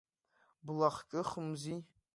Блахҿыхымзи. 0.65 1.75